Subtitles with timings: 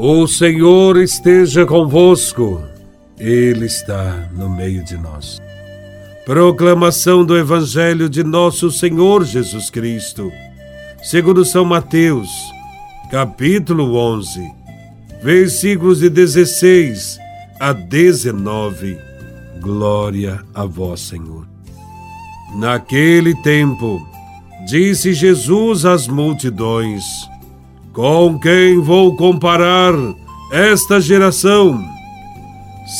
[0.00, 2.62] O Senhor esteja convosco,
[3.18, 5.40] Ele está no meio de nós.
[6.24, 10.30] Proclamação do Evangelho de Nosso Senhor Jesus Cristo,
[11.02, 12.28] segundo São Mateus,
[13.10, 14.40] capítulo 11,
[15.20, 17.18] versículos de 16
[17.58, 18.96] a 19.
[19.60, 21.44] Glória a Vós, Senhor.
[22.54, 24.00] Naquele tempo,
[24.64, 27.02] disse Jesus às multidões:
[27.98, 29.92] com quem vou comparar
[30.52, 31.84] esta geração?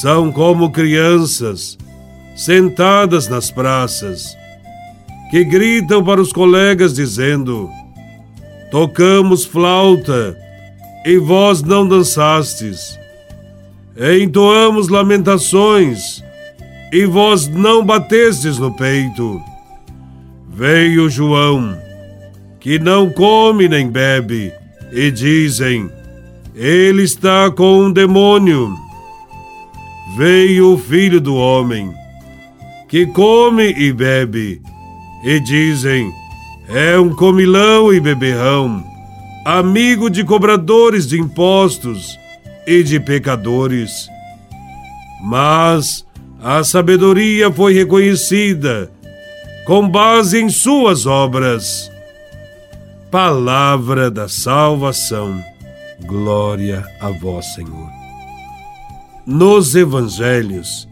[0.00, 1.78] São como crianças
[2.34, 4.36] sentadas nas praças,
[5.30, 7.70] que gritam para os colegas dizendo:
[8.72, 10.36] Tocamos flauta
[11.06, 12.98] e vós não dançastes.
[14.20, 16.24] Entoamos lamentações
[16.92, 19.40] e vós não batestes no peito.
[20.48, 21.78] Veio João,
[22.58, 24.57] que não come nem bebe,
[24.92, 25.90] e dizem:
[26.54, 28.74] Ele está com um demônio.
[30.16, 31.92] Veio o filho do homem,
[32.88, 34.60] que come e bebe,
[35.22, 36.12] e dizem:
[36.68, 38.82] É um comilão e beberrão,
[39.44, 42.18] amigo de cobradores de impostos
[42.66, 44.08] e de pecadores.
[45.22, 46.06] Mas
[46.42, 48.90] a sabedoria foi reconhecida
[49.66, 51.90] com base em suas obras.
[53.10, 55.42] Palavra da salvação.
[56.04, 57.88] Glória a vós, Senhor.
[59.26, 60.86] Nos evangelhos,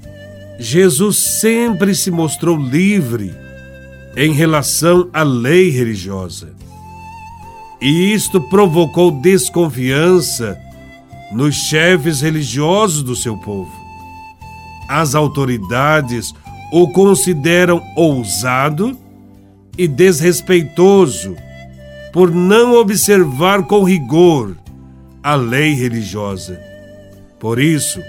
[0.59, 3.35] Jesus sempre se mostrou livre
[4.17, 6.55] em relação à lei religiosa.
[7.83, 10.59] E isto provocou desconfiança
[11.31, 13.71] nos chefes religiosos do seu povo.
[14.89, 16.33] As autoridades
[16.73, 18.99] o consideram ousado
[19.77, 21.37] e desrespeitoso
[22.17, 24.57] por não observar com rigor
[25.23, 26.59] a lei religiosa.
[27.39, 28.01] Por isso,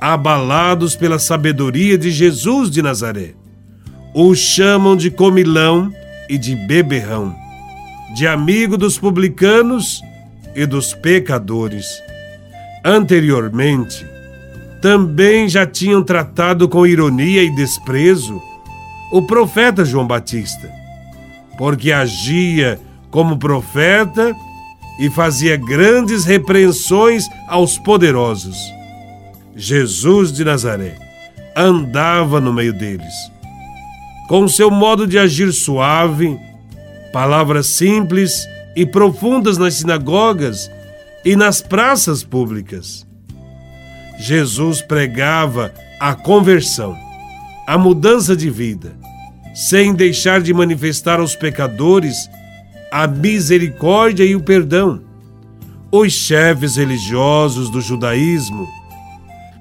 [0.00, 3.34] abalados pela sabedoria de Jesus de Nazaré,
[4.12, 5.92] o chamam de comilão
[6.28, 7.32] e de beberrão,
[8.16, 10.02] de amigo dos publicanos
[10.52, 11.86] e dos pecadores.
[12.84, 14.04] Anteriormente,
[14.82, 18.42] também já tinham tratado com ironia e desprezo
[19.12, 20.68] o profeta João Batista,
[21.56, 22.80] porque agia
[23.14, 24.34] como profeta
[24.98, 28.58] e fazia grandes repreensões aos poderosos.
[29.54, 30.96] Jesus de Nazaré
[31.54, 33.14] andava no meio deles.
[34.26, 36.36] Com seu modo de agir suave,
[37.12, 40.68] palavras simples e profundas nas sinagogas
[41.24, 43.06] e nas praças públicas.
[44.18, 46.98] Jesus pregava a conversão,
[47.64, 48.96] a mudança de vida,
[49.54, 52.28] sem deixar de manifestar aos pecadores
[52.94, 55.00] a misericórdia e o perdão.
[55.90, 58.68] Os chefes religiosos do judaísmo,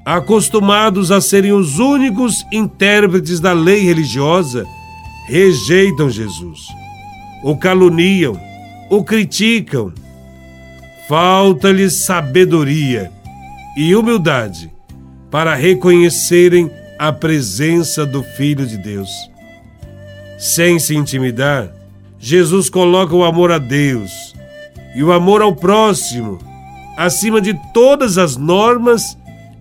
[0.05, 4.67] acostumados a serem os únicos intérpretes da lei religiosa,
[5.25, 6.59] rejeitam Jesus,
[7.43, 8.39] o caluniam,
[8.87, 9.91] o criticam.
[11.09, 13.11] Falta-lhes sabedoria
[13.75, 14.71] e humildade
[15.31, 19.09] para reconhecerem a presença do Filho de Deus.
[20.37, 21.82] Sem se intimidar,
[22.25, 24.33] Jesus coloca o amor a Deus
[24.95, 26.39] e o amor ao próximo
[26.95, 29.17] acima de todas as normas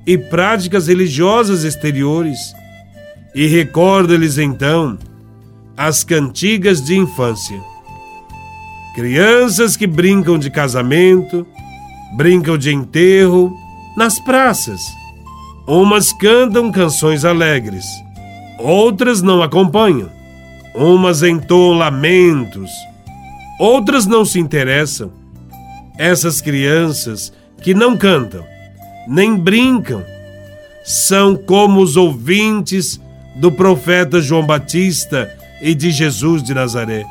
[0.06, 2.38] e práticas religiosas exteriores
[3.34, 4.96] e recorda-lhes então
[5.76, 7.60] as cantigas de infância.
[8.94, 11.44] Crianças que brincam de casamento,
[12.16, 13.52] brincam de enterro
[13.96, 14.80] nas praças.
[15.66, 17.86] Umas cantam canções alegres,
[18.56, 20.21] outras não acompanham
[20.74, 22.70] Umas entoam lamentos,
[23.60, 25.12] outras não se interessam.
[25.98, 28.42] Essas crianças que não cantam,
[29.06, 30.02] nem brincam,
[30.82, 32.98] são como os ouvintes
[33.36, 35.30] do profeta João Batista
[35.60, 37.04] e de Jesus de Nazaré.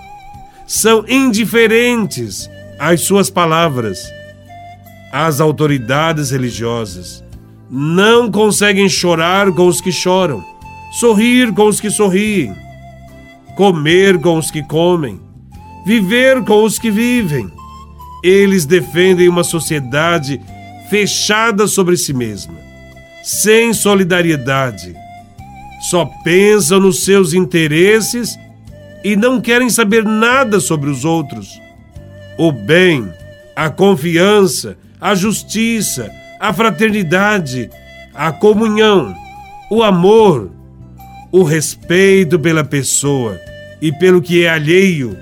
[0.65, 2.49] São indiferentes
[2.79, 4.11] às suas palavras.
[5.13, 7.23] As autoridades religiosas
[7.69, 10.43] não conseguem chorar com os que choram,
[10.99, 12.55] sorrir com os que sorriem
[13.61, 15.21] comer com os que comem,
[15.85, 17.47] viver com os que vivem.
[18.23, 20.41] Eles defendem uma sociedade
[20.89, 22.55] fechada sobre si mesma,
[23.21, 24.95] sem solidariedade.
[25.91, 28.35] Só pensam nos seus interesses
[29.03, 31.61] e não querem saber nada sobre os outros.
[32.39, 33.13] O bem,
[33.55, 36.09] a confiança, a justiça,
[36.39, 37.69] a fraternidade,
[38.11, 39.13] a comunhão,
[39.69, 40.49] o amor,
[41.31, 43.39] o respeito pela pessoa
[43.81, 45.17] e pelo que é alheio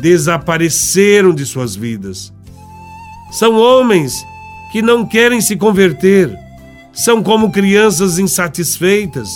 [0.00, 2.32] desapareceram de suas vidas.
[3.30, 4.24] São homens
[4.70, 6.36] que não querem se converter.
[6.92, 9.28] São como crianças insatisfeitas,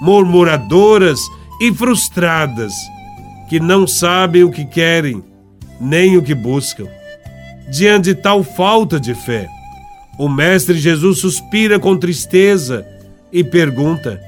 [0.00, 1.18] murmuradoras
[1.60, 2.72] e frustradas,
[3.48, 5.22] que não sabem o que querem,
[5.80, 6.86] nem o que buscam.
[7.70, 9.48] Diante de tal falta de fé,
[10.18, 12.86] o Mestre Jesus suspira com tristeza
[13.32, 14.20] e pergunta: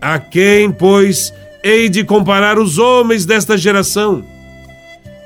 [0.00, 1.32] A quem, pois,
[1.66, 4.22] hei de comparar os homens desta geração?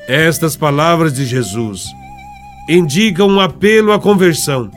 [0.08, 1.84] Estas palavras de Jesus
[2.66, 4.70] indicam um apelo à conversão,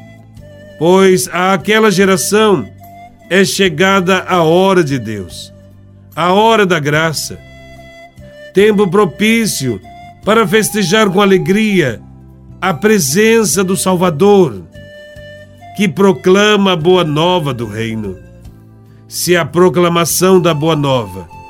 [0.77, 2.68] pois àquela geração
[3.30, 5.54] é chegada a hora de Deus,
[6.13, 7.39] a hora da graça,
[8.54, 9.80] tempo propício
[10.25, 12.01] para festejar com alegria
[12.60, 14.63] a presença do Salvador,
[15.77, 18.18] que proclama a boa nova do Reino.
[19.07, 21.43] Se a proclamação da boa nova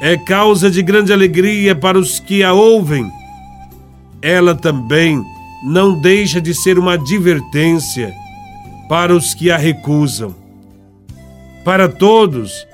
[0.00, 3.06] é causa de grande alegria para os que a ouvem,
[4.22, 5.22] ela também
[5.62, 8.14] não deixa de ser uma advertência
[8.88, 10.34] para os que a recusam.
[11.64, 12.66] Para todos,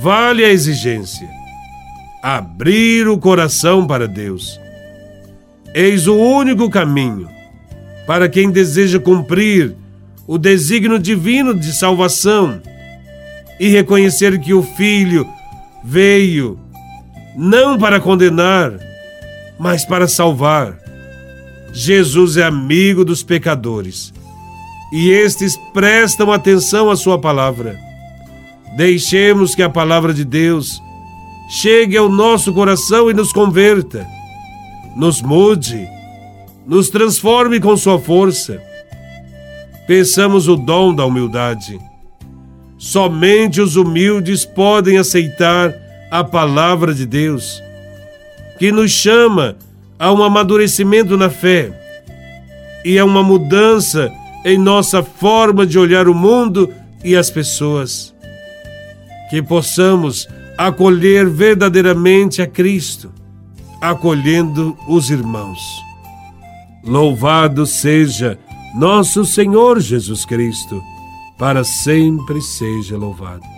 [0.00, 1.28] vale a exigência:
[2.22, 4.60] abrir o coração para Deus.
[5.74, 7.28] Eis o único caminho
[8.06, 9.74] para quem deseja cumprir
[10.26, 12.60] o desígnio divino de salvação
[13.58, 15.26] e reconhecer que o Filho
[15.82, 16.58] veio
[17.36, 18.72] não para condenar,
[19.58, 20.86] mas para salvar
[21.72, 24.10] Jesus é amigo dos pecadores
[24.90, 27.78] e estes prestam atenção à Sua palavra.
[28.76, 30.80] Deixemos que a palavra de Deus
[31.50, 34.06] chegue ao nosso coração e nos converta,
[34.96, 35.86] nos mude,
[36.66, 38.58] nos transforme com Sua força.
[39.86, 41.78] Peçamos o dom da humildade.
[42.78, 45.74] Somente os humildes podem aceitar
[46.18, 47.62] a palavra de Deus,
[48.58, 49.56] que nos chama
[49.98, 51.78] a um amadurecimento na fé
[52.84, 54.10] e a uma mudança
[54.44, 56.72] em nossa forma de olhar o mundo
[57.04, 58.14] e as pessoas.
[59.28, 60.26] Que possamos
[60.56, 63.12] acolher verdadeiramente a Cristo,
[63.80, 65.60] acolhendo os irmãos.
[66.82, 68.38] Louvado seja
[68.74, 70.82] nosso Senhor Jesus Cristo,
[71.38, 73.55] para sempre seja louvado.